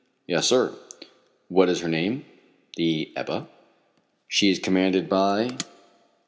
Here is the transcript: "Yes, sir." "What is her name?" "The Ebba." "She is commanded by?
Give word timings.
"Yes, 0.25 0.47
sir." 0.47 0.73
"What 1.47 1.69
is 1.69 1.81
her 1.81 1.87
name?" 1.87 2.25
"The 2.75 3.11
Ebba." 3.15 3.47
"She 4.27 4.49
is 4.49 4.57
commanded 4.57 5.07
by? 5.07 5.55